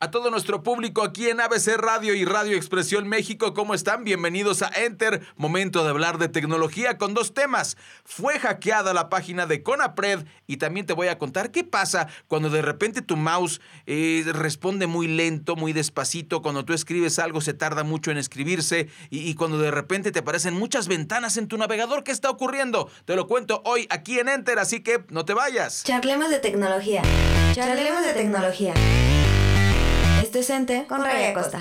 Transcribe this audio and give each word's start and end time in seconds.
A 0.00 0.12
todo 0.12 0.30
nuestro 0.30 0.62
público 0.62 1.02
aquí 1.02 1.28
en 1.28 1.40
ABC 1.40 1.76
Radio 1.76 2.14
y 2.14 2.24
Radio 2.24 2.56
Expresión 2.56 3.08
México, 3.08 3.52
¿cómo 3.52 3.74
están? 3.74 4.04
Bienvenidos 4.04 4.62
a 4.62 4.68
Enter, 4.68 5.22
momento 5.34 5.82
de 5.82 5.90
hablar 5.90 6.18
de 6.18 6.28
tecnología 6.28 6.98
con 6.98 7.14
dos 7.14 7.34
temas. 7.34 7.76
Fue 8.04 8.38
hackeada 8.38 8.94
la 8.94 9.08
página 9.08 9.46
de 9.46 9.64
Conapred 9.64 10.24
y 10.46 10.58
también 10.58 10.86
te 10.86 10.92
voy 10.92 11.08
a 11.08 11.18
contar 11.18 11.50
qué 11.50 11.64
pasa 11.64 12.06
cuando 12.28 12.48
de 12.48 12.62
repente 12.62 13.02
tu 13.02 13.16
mouse 13.16 13.60
eh, 13.86 14.22
responde 14.26 14.86
muy 14.86 15.08
lento, 15.08 15.56
muy 15.56 15.72
despacito, 15.72 16.42
cuando 16.42 16.64
tú 16.64 16.74
escribes 16.74 17.18
algo 17.18 17.40
se 17.40 17.54
tarda 17.54 17.82
mucho 17.82 18.12
en 18.12 18.18
escribirse 18.18 18.88
y, 19.10 19.28
y 19.28 19.34
cuando 19.34 19.58
de 19.58 19.72
repente 19.72 20.12
te 20.12 20.20
aparecen 20.20 20.54
muchas 20.54 20.86
ventanas 20.86 21.36
en 21.38 21.48
tu 21.48 21.58
navegador. 21.58 22.04
¿Qué 22.04 22.12
está 22.12 22.30
ocurriendo? 22.30 22.88
Te 23.04 23.16
lo 23.16 23.26
cuento 23.26 23.62
hoy 23.64 23.88
aquí 23.90 24.20
en 24.20 24.28
Enter, 24.28 24.60
así 24.60 24.78
que 24.78 25.02
no 25.08 25.24
te 25.24 25.34
vayas. 25.34 25.82
Charlemos 25.82 26.30
de 26.30 26.38
tecnología. 26.38 27.02
Charlemos 27.52 28.04
de 28.04 28.12
tecnología. 28.12 28.74
Esto 30.28 30.40
es 30.40 30.50
Ente 30.50 30.84
con 30.86 31.02
Raya 31.02 31.32
Costa. 31.32 31.58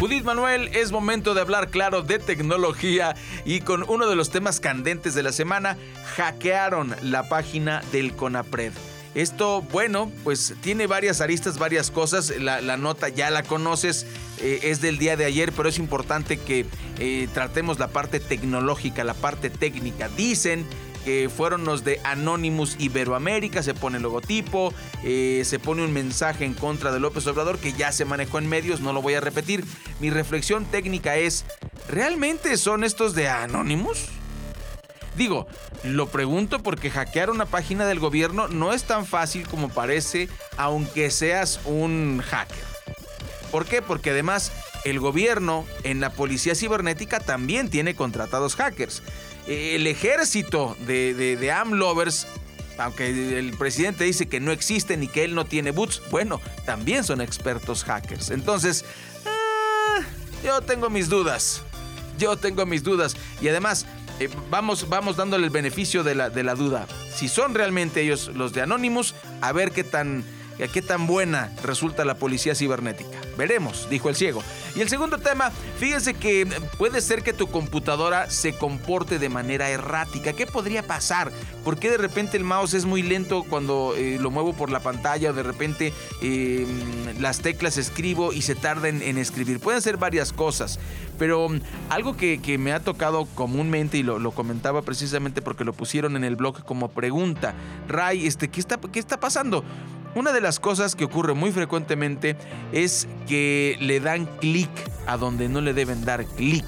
Judith 0.00 0.24
Manuel, 0.24 0.68
es 0.74 0.90
momento 0.90 1.34
de 1.34 1.40
hablar 1.40 1.68
claro 1.68 2.02
de 2.02 2.18
tecnología 2.18 3.14
y 3.44 3.60
con 3.60 3.88
uno 3.88 4.08
de 4.08 4.16
los 4.16 4.30
temas 4.30 4.58
candentes 4.58 5.14
de 5.14 5.22
la 5.22 5.30
semana, 5.30 5.76
hackearon 6.16 6.96
la 7.00 7.28
página 7.28 7.80
del 7.92 8.16
CONAPRED. 8.16 8.72
Esto, 9.14 9.62
bueno, 9.70 10.10
pues 10.24 10.54
tiene 10.62 10.88
varias 10.88 11.20
aristas, 11.20 11.60
varias 11.60 11.92
cosas. 11.92 12.36
La, 12.40 12.60
la 12.60 12.76
nota 12.76 13.08
ya 13.08 13.30
la 13.30 13.44
conoces, 13.44 14.04
eh, 14.40 14.58
es 14.64 14.80
del 14.80 14.98
día 14.98 15.16
de 15.16 15.24
ayer, 15.24 15.52
pero 15.52 15.68
es 15.68 15.78
importante 15.78 16.38
que 16.38 16.66
eh, 16.98 17.28
tratemos 17.32 17.78
la 17.78 17.86
parte 17.86 18.18
tecnológica, 18.18 19.04
la 19.04 19.14
parte 19.14 19.48
técnica. 19.48 20.08
Dicen 20.08 20.66
que 21.04 21.30
fueron 21.34 21.64
los 21.64 21.84
de 21.84 22.00
Anonymous 22.04 22.76
Iberoamérica, 22.78 23.62
se 23.62 23.74
pone 23.74 23.96
el 23.96 24.02
logotipo, 24.02 24.72
eh, 25.04 25.42
se 25.44 25.58
pone 25.58 25.84
un 25.84 25.92
mensaje 25.92 26.44
en 26.44 26.54
contra 26.54 26.92
de 26.92 27.00
López 27.00 27.26
Obrador 27.26 27.58
que 27.58 27.72
ya 27.72 27.92
se 27.92 28.04
manejó 28.04 28.38
en 28.38 28.48
medios, 28.48 28.80
no 28.80 28.92
lo 28.92 29.02
voy 29.02 29.14
a 29.14 29.20
repetir. 29.20 29.64
Mi 30.00 30.10
reflexión 30.10 30.64
técnica 30.64 31.16
es, 31.16 31.44
¿realmente 31.88 32.56
son 32.56 32.84
estos 32.84 33.14
de 33.14 33.28
Anonymous? 33.28 34.08
Digo, 35.16 35.46
lo 35.84 36.08
pregunto 36.08 36.62
porque 36.62 36.90
hackear 36.90 37.30
una 37.30 37.46
página 37.46 37.86
del 37.86 38.00
gobierno 38.00 38.48
no 38.48 38.72
es 38.72 38.84
tan 38.84 39.04
fácil 39.04 39.46
como 39.46 39.68
parece, 39.68 40.28
aunque 40.56 41.10
seas 41.10 41.60
un 41.64 42.22
hacker. 42.24 42.64
¿Por 43.50 43.66
qué? 43.66 43.82
Porque 43.82 44.10
además 44.10 44.52
el 44.84 44.98
gobierno 44.98 45.66
en 45.84 46.00
la 46.00 46.10
policía 46.10 46.54
cibernética 46.54 47.20
también 47.20 47.68
tiene 47.68 47.94
contratados 47.94 48.56
hackers. 48.56 49.02
El 49.46 49.86
ejército 49.86 50.76
de, 50.86 51.14
de, 51.14 51.52
AMLovers, 51.52 52.26
aunque 52.78 53.38
el 53.38 53.56
presidente 53.56 54.04
dice 54.04 54.26
que 54.26 54.40
no 54.40 54.52
existen 54.52 55.02
y 55.02 55.08
que 55.08 55.24
él 55.24 55.34
no 55.34 55.44
tiene 55.44 55.72
boots, 55.72 56.00
bueno, 56.10 56.40
también 56.64 57.04
son 57.04 57.20
expertos 57.20 57.84
hackers. 57.84 58.30
Entonces, 58.30 58.84
ah, 59.26 60.00
yo 60.44 60.60
tengo 60.60 60.90
mis 60.90 61.08
dudas. 61.08 61.62
Yo 62.18 62.36
tengo 62.36 62.66
mis 62.66 62.84
dudas. 62.84 63.16
Y 63.40 63.48
además, 63.48 63.86
eh, 64.20 64.28
vamos, 64.50 64.88
vamos 64.88 65.16
dándole 65.16 65.46
el 65.46 65.50
beneficio 65.50 66.04
de 66.04 66.14
la, 66.14 66.30
de 66.30 66.44
la 66.44 66.54
duda. 66.54 66.86
Si 67.12 67.28
son 67.28 67.54
realmente 67.54 68.02
ellos 68.02 68.30
los 68.34 68.52
de 68.52 68.62
Anonymous, 68.62 69.14
a 69.40 69.52
ver 69.52 69.72
qué 69.72 69.82
tan 69.82 70.24
qué 70.72 70.82
tan 70.82 71.06
buena 71.06 71.50
resulta 71.62 72.04
la 72.04 72.14
policía 72.14 72.54
cibernética. 72.54 73.18
Veremos, 73.36 73.88
dijo 73.90 74.08
el 74.08 74.16
ciego. 74.16 74.42
Y 74.74 74.80
el 74.80 74.88
segundo 74.88 75.18
tema, 75.18 75.50
fíjense 75.78 76.14
que 76.14 76.46
puede 76.78 77.00
ser 77.00 77.22
que 77.22 77.32
tu 77.32 77.48
computadora 77.48 78.30
se 78.30 78.54
comporte 78.54 79.18
de 79.18 79.28
manera 79.28 79.68
errática. 79.68 80.32
¿Qué 80.32 80.46
podría 80.46 80.82
pasar? 80.82 81.32
¿Por 81.64 81.78
qué 81.78 81.90
de 81.90 81.98
repente 81.98 82.36
el 82.36 82.44
mouse 82.44 82.74
es 82.74 82.84
muy 82.84 83.02
lento 83.02 83.44
cuando 83.48 83.94
eh, 83.96 84.18
lo 84.20 84.30
muevo 84.30 84.52
por 84.52 84.70
la 84.70 84.80
pantalla 84.80 85.30
o 85.30 85.32
de 85.32 85.42
repente 85.42 85.92
eh, 86.20 86.66
las 87.20 87.40
teclas 87.40 87.76
escribo 87.76 88.32
y 88.32 88.42
se 88.42 88.54
tarda 88.54 88.88
en, 88.88 89.18
escribir? 89.18 89.60
Pueden 89.60 89.82
ser 89.82 89.96
varias 89.96 90.32
cosas, 90.32 90.78
pero 91.18 91.46
um, 91.46 91.60
algo 91.90 92.16
que, 92.16 92.40
que, 92.40 92.58
me 92.58 92.72
ha 92.72 92.80
tocado 92.80 93.26
comúnmente 93.34 93.98
y 93.98 94.02
lo, 94.02 94.18
lo, 94.18 94.32
comentaba 94.32 94.82
precisamente 94.82 95.42
porque 95.42 95.64
lo 95.64 95.72
pusieron 95.72 96.16
en 96.16 96.24
el 96.24 96.36
blog 96.36 96.64
como 96.64 96.88
pregunta. 96.88 97.54
Ray, 97.88 98.26
este, 98.26 98.48
¿qué, 98.48 98.60
está, 98.60 98.78
¿qué 98.78 98.98
está 98.98 99.20
pasando? 99.20 99.64
Una 100.14 100.32
de 100.32 100.42
las 100.42 100.60
cosas 100.60 100.94
que 100.94 101.04
ocurre 101.04 101.32
muy 101.32 101.52
frecuentemente 101.52 102.36
es 102.72 103.08
que 103.26 103.76
le 103.80 103.98
dan 103.98 104.26
clic 104.40 104.68
a 105.06 105.16
donde 105.16 105.48
no 105.48 105.62
le 105.62 105.72
deben 105.72 106.04
dar 106.04 106.26
clic. 106.26 106.66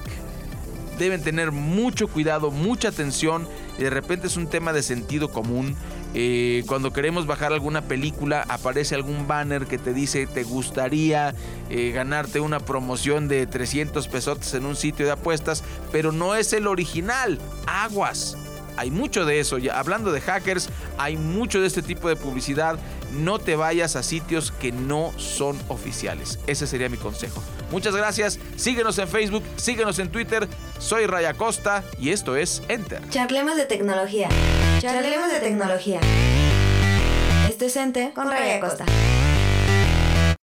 Deben 0.99 1.23
tener 1.23 1.53
mucho 1.53 2.09
cuidado, 2.09 2.51
mucha 2.51 2.89
atención. 2.89 3.47
De 3.79 3.91
repente 3.91 4.29
es 4.29 4.39
un 4.39 4.47
tema 4.47 4.73
de 4.73 4.83
sentido 4.83 5.31
común. 5.31 5.77
Eh, 6.15 6.63
cuando 6.69 6.93
queremos 6.93 7.27
bajar 7.27 7.53
alguna 7.53 7.83
película, 7.83 8.47
aparece 8.49 8.95
algún 8.95 9.27
banner 9.27 9.67
que 9.67 9.79
te 9.79 9.93
dice 9.93 10.29
te 10.29 10.45
gustaría 10.45 11.35
eh, 11.69 11.91
ganarte 11.91 12.39
una 12.41 12.61
promoción 12.61 13.27
de 13.29 13.47
300 13.47 14.07
pesos 14.09 14.55
en 14.55 14.65
un 14.65 14.77
sitio 14.77 15.05
de 15.05 15.13
apuestas, 15.13 15.65
pero 15.93 16.13
no 16.13 16.35
es 16.35 16.53
el 16.53 16.67
original. 16.67 17.39
Aguas 17.67 18.39
hay 18.77 18.91
mucho 18.91 19.25
de 19.25 19.41
eso. 19.41 19.59
Ya 19.59 19.79
hablando 19.79 20.13
de 20.13 20.21
hackers, 20.21 20.69
hay 20.99 21.17
mucho 21.17 21.61
de 21.61 21.67
este 21.67 21.83
tipo 21.83 22.09
de 22.09 22.17
publicidad. 22.17 22.79
No 23.13 23.39
te 23.39 23.57
vayas 23.57 23.97
a 23.97 24.03
sitios 24.03 24.51
que 24.51 24.73
no 24.73 25.13
son 25.17 25.59
oficiales. 25.69 26.39
Ese 26.47 26.67
sería 26.67 26.89
mi 26.89 26.97
consejo. 26.97 27.43
Muchas 27.71 27.95
gracias. 27.95 28.39
Síguenos 28.57 28.99
en 28.99 29.09
Facebook, 29.09 29.43
síguenos 29.57 29.99
en 29.99 30.11
Twitter. 30.11 30.49
Soy 30.79 31.07
Raya 31.07 31.35
Costa 31.35 31.85
y 31.99 32.11
esto 32.11 32.37
es 32.37 32.63
Enter. 32.69 33.09
Charlemos 33.11 33.57
de 33.57 33.67
tecnología. 33.67 34.29
Charlemos 34.81 35.33
de 35.33 35.41
tecnología. 35.41 36.01
Esto 37.49 37.67
es 37.67 37.77
Enter 37.77 38.13
con 38.13 38.29
Raya 38.29 38.61
Costa. 38.61 38.85